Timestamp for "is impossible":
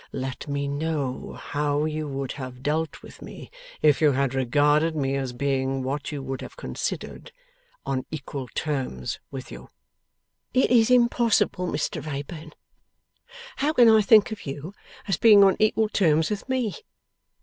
10.71-11.67